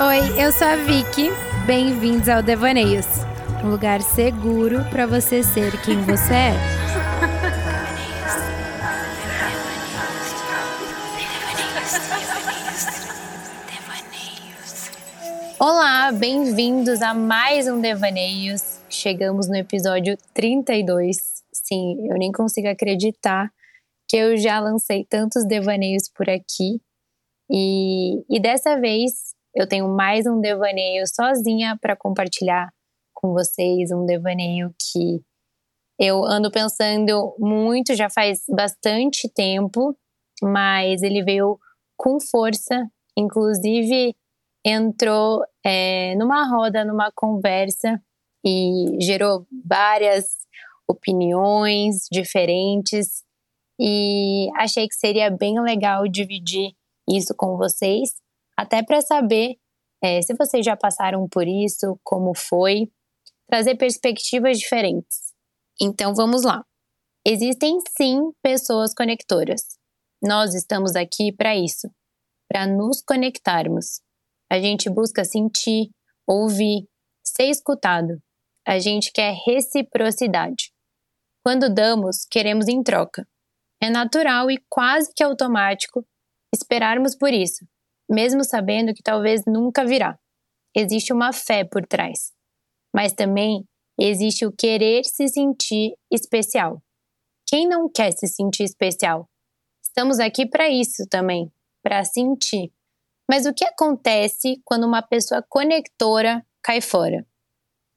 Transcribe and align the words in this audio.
Oi, 0.00 0.40
eu 0.40 0.52
sou 0.52 0.68
a 0.68 0.76
Vicky. 0.76 1.28
Bem-vindos 1.66 2.28
ao 2.28 2.40
Devaneios, 2.40 3.04
um 3.64 3.70
lugar 3.70 4.00
seguro 4.00 4.84
para 4.90 5.08
você 5.08 5.42
ser 5.42 5.72
quem 5.82 6.00
você 6.02 6.34
é. 6.34 6.52
Olá, 15.58 16.12
bem-vindos 16.12 17.02
a 17.02 17.12
mais 17.12 17.66
um 17.66 17.80
Devaneios. 17.80 18.80
Chegamos 18.88 19.48
no 19.48 19.56
episódio 19.56 20.16
32. 20.32 21.16
Sim, 21.52 22.06
eu 22.08 22.16
nem 22.16 22.30
consigo 22.30 22.68
acreditar 22.68 23.50
que 24.08 24.16
eu 24.16 24.36
já 24.36 24.60
lancei 24.60 25.04
tantos 25.04 25.44
devaneios 25.44 26.08
por 26.08 26.30
aqui. 26.30 26.80
E, 27.50 28.22
e 28.30 28.38
dessa 28.38 28.78
vez 28.78 29.36
eu 29.58 29.66
tenho 29.66 29.88
mais 29.88 30.24
um 30.24 30.40
devaneio 30.40 31.02
sozinha 31.08 31.76
para 31.82 31.96
compartilhar 31.96 32.72
com 33.12 33.32
vocês, 33.32 33.90
um 33.90 34.06
devaneio 34.06 34.72
que 34.78 35.20
eu 35.98 36.24
ando 36.24 36.48
pensando 36.48 37.34
muito, 37.40 37.96
já 37.96 38.08
faz 38.08 38.44
bastante 38.48 39.28
tempo, 39.28 39.98
mas 40.40 41.02
ele 41.02 41.24
veio 41.24 41.58
com 41.96 42.20
força, 42.20 42.88
inclusive 43.16 44.14
entrou 44.64 45.42
é, 45.66 46.14
numa 46.14 46.48
roda, 46.48 46.84
numa 46.84 47.10
conversa 47.12 48.00
e 48.46 48.96
gerou 49.00 49.44
várias 49.66 50.36
opiniões 50.88 52.06
diferentes 52.12 53.24
e 53.80 54.48
achei 54.54 54.86
que 54.86 54.94
seria 54.94 55.28
bem 55.32 55.60
legal 55.60 56.06
dividir 56.06 56.70
isso 57.08 57.34
com 57.36 57.56
vocês 57.56 58.10
até 58.58 58.82
para 58.82 59.00
saber 59.00 59.54
é, 60.02 60.20
se 60.20 60.34
vocês 60.34 60.66
já 60.66 60.76
passaram 60.76 61.28
por 61.28 61.46
isso, 61.46 61.96
como 62.02 62.34
foi, 62.34 62.90
trazer 63.48 63.76
perspectivas 63.76 64.58
diferentes. 64.58 65.32
Então 65.80 66.12
vamos 66.12 66.42
lá. 66.42 66.64
Existem 67.24 67.78
sim 67.96 68.32
pessoas 68.42 68.92
conectoras. 68.92 69.62
Nós 70.20 70.54
estamos 70.54 70.96
aqui 70.96 71.32
para 71.32 71.56
isso, 71.56 71.88
para 72.50 72.66
nos 72.66 73.00
conectarmos. 73.00 74.00
A 74.50 74.58
gente 74.58 74.90
busca 74.90 75.24
sentir, 75.24 75.90
ouvir, 76.26 76.88
ser 77.24 77.44
escutado. 77.50 78.20
A 78.66 78.80
gente 78.80 79.12
quer 79.12 79.36
reciprocidade. 79.46 80.72
Quando 81.44 81.72
damos, 81.72 82.26
queremos 82.28 82.66
em 82.66 82.82
troca. 82.82 83.24
É 83.80 83.88
natural 83.88 84.50
e 84.50 84.58
quase 84.68 85.12
que 85.14 85.22
automático 85.22 86.04
esperarmos 86.52 87.16
por 87.16 87.32
isso, 87.32 87.64
mesmo 88.08 88.44
sabendo 88.44 88.94
que 88.94 89.02
talvez 89.02 89.42
nunca 89.46 89.84
virá. 89.84 90.18
Existe 90.74 91.12
uma 91.12 91.32
fé 91.32 91.64
por 91.64 91.86
trás, 91.86 92.32
mas 92.94 93.12
também 93.12 93.64
existe 93.98 94.46
o 94.46 94.52
querer 94.52 95.04
se 95.04 95.28
sentir 95.28 95.94
especial. 96.10 96.82
Quem 97.46 97.66
não 97.66 97.88
quer 97.88 98.12
se 98.12 98.26
sentir 98.26 98.64
especial? 98.64 99.28
Estamos 99.82 100.20
aqui 100.20 100.46
para 100.46 100.68
isso 100.68 101.06
também, 101.08 101.50
para 101.82 102.04
sentir. 102.04 102.72
Mas 103.28 103.46
o 103.46 103.52
que 103.52 103.64
acontece 103.64 104.60
quando 104.64 104.86
uma 104.86 105.02
pessoa 105.02 105.44
conectora 105.48 106.44
cai 106.62 106.80
fora? 106.80 107.26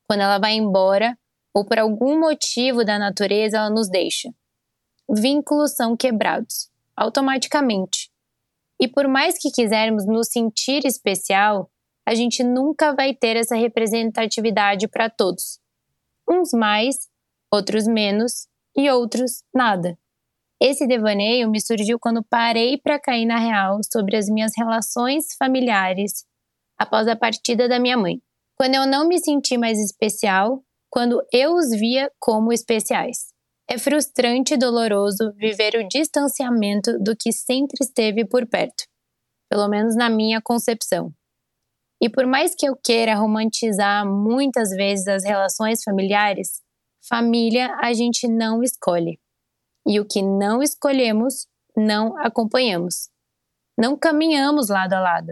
Quando 0.07 0.21
ela 0.21 0.39
vai 0.39 0.53
embora 0.53 1.17
ou 1.53 1.65
por 1.65 1.79
algum 1.79 2.19
motivo 2.19 2.83
da 2.83 2.97
natureza 2.97 3.57
ela 3.57 3.69
nos 3.69 3.89
deixa? 3.89 4.29
Vínculos 5.09 5.75
são 5.75 5.95
quebrados 5.95 6.69
automaticamente. 6.95 8.11
E 8.81 8.87
por 8.87 9.07
mais 9.07 9.37
que 9.37 9.51
quisermos 9.51 10.07
nos 10.07 10.29
sentir 10.29 10.85
especial, 10.85 11.69
a 12.03 12.15
gente 12.15 12.43
nunca 12.43 12.95
vai 12.95 13.13
ter 13.13 13.37
essa 13.37 13.55
representatividade 13.55 14.87
para 14.87 15.07
todos. 15.07 15.59
Uns 16.27 16.51
mais, 16.51 17.07
outros 17.53 17.85
menos 17.85 18.47
e 18.75 18.89
outros 18.89 19.43
nada. 19.53 19.95
Esse 20.59 20.87
devaneio 20.87 21.49
me 21.49 21.61
surgiu 21.61 21.99
quando 21.99 22.23
parei 22.23 22.77
para 22.77 22.99
cair 22.99 23.25
na 23.25 23.37
real 23.37 23.79
sobre 23.83 24.17
as 24.17 24.27
minhas 24.27 24.53
relações 24.57 25.35
familiares 25.37 26.25
após 26.77 27.07
a 27.07 27.15
partida 27.15 27.69
da 27.69 27.79
minha 27.79 27.97
mãe. 27.97 28.19
Quando 28.55 28.75
eu 28.75 28.87
não 28.87 29.07
me 29.07 29.19
senti 29.19 29.57
mais 29.57 29.79
especial, 29.79 30.63
quando 30.89 31.23
eu 31.31 31.53
os 31.53 31.69
via 31.69 32.11
como 32.19 32.51
especiais. 32.51 33.30
É 33.71 33.77
frustrante 33.77 34.55
e 34.55 34.57
doloroso 34.57 35.31
viver 35.37 35.75
o 35.75 35.87
distanciamento 35.87 36.99
do 36.99 37.15
que 37.15 37.31
sempre 37.31 37.77
esteve 37.79 38.25
por 38.25 38.45
perto, 38.45 38.83
pelo 39.49 39.69
menos 39.69 39.95
na 39.95 40.09
minha 40.09 40.41
concepção. 40.41 41.13
E 42.03 42.09
por 42.09 42.27
mais 42.27 42.53
que 42.53 42.67
eu 42.67 42.75
queira 42.75 43.15
romantizar 43.15 44.05
muitas 44.05 44.71
vezes 44.71 45.07
as 45.07 45.23
relações 45.23 45.81
familiares, 45.85 46.61
família 47.07 47.73
a 47.81 47.93
gente 47.93 48.27
não 48.27 48.61
escolhe. 48.61 49.17
E 49.87 50.01
o 50.01 50.05
que 50.05 50.21
não 50.21 50.61
escolhemos, 50.61 51.47
não 51.73 52.17
acompanhamos. 52.17 53.07
Não 53.79 53.97
caminhamos 53.97 54.67
lado 54.67 54.91
a 54.95 54.99
lado. 54.99 55.31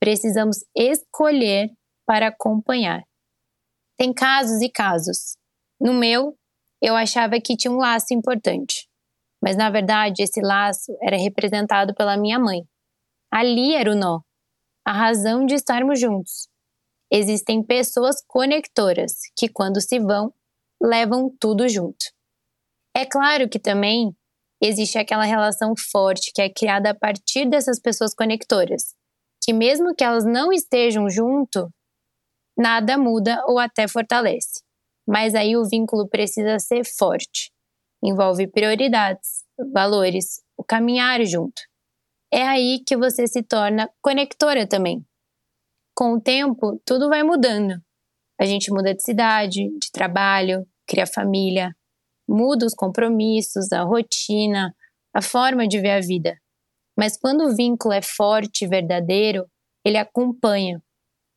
Precisamos 0.00 0.64
escolher 0.76 1.70
para 2.04 2.26
acompanhar. 2.30 3.04
Tem 3.96 4.12
casos 4.12 4.60
e 4.60 4.68
casos. 4.68 5.36
No 5.80 5.94
meu, 5.94 6.36
eu 6.84 6.94
achava 6.94 7.40
que 7.40 7.56
tinha 7.56 7.72
um 7.72 7.78
laço 7.78 8.12
importante. 8.12 8.86
Mas 9.42 9.56
na 9.56 9.70
verdade, 9.70 10.22
esse 10.22 10.42
laço 10.42 10.94
era 11.00 11.16
representado 11.16 11.94
pela 11.94 12.14
minha 12.14 12.38
mãe. 12.38 12.62
Ali 13.32 13.74
era 13.74 13.90
o 13.90 13.94
nó, 13.94 14.20
a 14.86 14.92
razão 14.92 15.46
de 15.46 15.54
estarmos 15.54 15.98
juntos. 15.98 16.46
Existem 17.10 17.62
pessoas 17.62 18.22
conectoras 18.26 19.14
que, 19.34 19.48
quando 19.48 19.80
se 19.80 19.98
vão, 19.98 20.30
levam 20.82 21.34
tudo 21.40 21.66
junto. 21.68 22.04
É 22.94 23.06
claro 23.06 23.48
que 23.48 23.58
também 23.58 24.14
existe 24.62 24.98
aquela 24.98 25.24
relação 25.24 25.72
forte 25.90 26.32
que 26.34 26.42
é 26.42 26.52
criada 26.52 26.90
a 26.90 26.94
partir 26.94 27.48
dessas 27.48 27.80
pessoas 27.80 28.14
conectoras, 28.14 28.94
que 29.42 29.54
mesmo 29.54 29.94
que 29.94 30.04
elas 30.04 30.24
não 30.24 30.52
estejam 30.52 31.08
junto, 31.08 31.70
nada 32.58 32.98
muda 32.98 33.42
ou 33.46 33.58
até 33.58 33.88
fortalece 33.88 34.63
mas 35.06 35.34
aí 35.34 35.56
o 35.56 35.68
vínculo 35.68 36.08
precisa 36.08 36.58
ser 36.58 36.84
forte. 36.84 37.52
Envolve 38.02 38.46
prioridades, 38.46 39.44
valores, 39.72 40.42
o 40.56 40.64
caminhar 40.64 41.24
junto. 41.24 41.62
É 42.32 42.42
aí 42.42 42.82
que 42.86 42.96
você 42.96 43.26
se 43.26 43.42
torna 43.42 43.90
conectora 44.02 44.66
também. 44.66 45.04
Com 45.94 46.14
o 46.14 46.20
tempo, 46.20 46.80
tudo 46.84 47.08
vai 47.08 47.22
mudando. 47.22 47.80
A 48.40 48.44
gente 48.44 48.70
muda 48.70 48.94
de 48.94 49.02
cidade, 49.02 49.70
de 49.78 49.90
trabalho, 49.92 50.66
cria 50.86 51.06
família, 51.06 51.74
muda 52.28 52.66
os 52.66 52.74
compromissos, 52.74 53.72
a 53.72 53.82
rotina, 53.82 54.74
a 55.14 55.22
forma 55.22 55.68
de 55.68 55.80
ver 55.80 55.92
a 55.92 56.00
vida. 56.00 56.36
Mas 56.98 57.16
quando 57.16 57.44
o 57.44 57.54
vínculo 57.54 57.94
é 57.94 58.02
forte 58.02 58.64
e 58.64 58.68
verdadeiro, 58.68 59.46
ele 59.84 59.96
acompanha. 59.96 60.82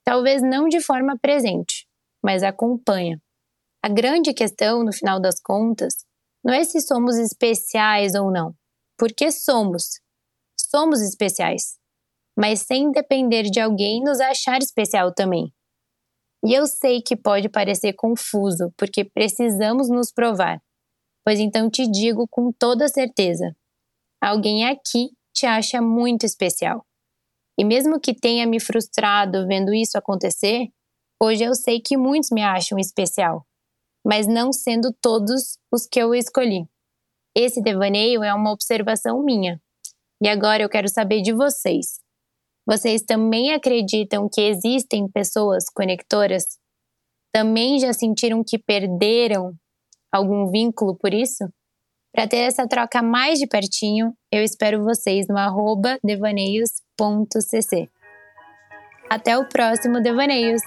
Talvez 0.04 0.42
não 0.42 0.68
de 0.68 0.82
forma 0.82 1.18
presente, 1.20 1.88
mas 2.24 2.44
acompanha. 2.44 3.22
A 3.84 3.90
grande 3.90 4.34
questão, 4.34 4.84
no 4.84 4.92
final 4.92 5.20
das 5.20 5.40
contas, 5.40 5.94
não 6.44 6.54
é 6.54 6.64
se 6.64 6.82
somos 6.82 7.18
especiais 7.18 8.16
ou 8.16 8.32
não, 8.32 8.54
porque 8.98 9.32
somos. 9.32 10.00
Somos 10.60 11.02
especiais, 11.02 11.78
mas 12.38 12.62
sem 12.62 12.92
depender 12.92 13.44
de 13.44 13.60
alguém 13.60 14.04
nos 14.04 14.20
achar 14.20 14.60
especial 14.60 15.14
também. 15.14 15.54
E 16.44 16.54
eu 16.54 16.66
sei 16.66 17.02
que 17.02 17.16
pode 17.16 17.50
parecer 17.50 17.94
confuso, 17.94 18.72
porque 18.78 19.06
precisamos 19.06 19.90
nos 19.90 20.12
provar. 20.12 20.60
Pois 21.24 21.40
então 21.40 21.70
te 21.70 21.90
digo 21.90 22.28
com 22.30 22.52
toda 22.52 22.88
certeza: 22.88 23.56
alguém 24.22 24.66
aqui 24.68 25.12
te 25.34 25.46
acha 25.46 25.82
muito 25.82 26.26
especial. 26.26 26.86
E 27.60 27.64
mesmo 27.64 28.00
que 28.00 28.14
tenha 28.14 28.46
me 28.46 28.60
frustrado 28.60 29.48
vendo 29.48 29.74
isso 29.74 29.98
acontecer, 29.98 30.68
hoje 31.22 31.44
eu 31.44 31.56
sei 31.56 31.80
que 31.80 31.98
muitos 31.98 32.30
me 32.32 32.44
acham 32.44 32.78
especial 32.78 33.47
mas 34.08 34.26
não 34.26 34.54
sendo 34.54 34.96
todos 35.02 35.58
os 35.70 35.86
que 35.86 36.00
eu 36.00 36.16
escolhi. 36.16 36.66
Esse 37.36 37.62
devaneio 37.62 38.24
é 38.24 38.34
uma 38.34 38.54
observação 38.54 39.22
minha. 39.22 39.62
E 40.24 40.30
agora 40.30 40.64
eu 40.64 40.70
quero 40.70 40.88
saber 40.88 41.22
de 41.22 41.34
vocês. 41.34 42.00
Vocês 42.66 43.02
também 43.02 43.54
acreditam 43.54 44.30
que 44.34 44.40
existem 44.40 45.10
pessoas 45.10 45.66
conectoras? 45.70 46.58
Também 47.34 47.80
já 47.80 47.92
sentiram 47.92 48.44
que 48.48 48.58
perderam 48.58 49.54
algum 50.10 50.50
vínculo 50.50 50.96
por 50.96 51.14
isso? 51.14 51.44
Para 52.16 52.28
ter 52.28 52.38
essa 52.38 52.66
troca 52.66 53.04
mais 53.04 53.38
de 53.38 53.46
pertinho, 53.46 54.14
eu 54.32 54.42
espero 54.42 54.84
vocês 54.84 55.28
no 55.28 55.36
devaneios.cc. 56.02 57.90
Até 59.10 59.38
o 59.38 59.48
próximo 59.48 60.02
Devaneios! 60.02 60.62